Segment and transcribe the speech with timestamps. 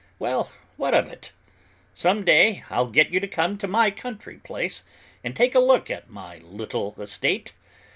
[0.17, 1.31] Well, what of it?
[1.93, 4.83] Some day I'll get you to come to my country place
[5.23, 7.53] and take a look at my little estate.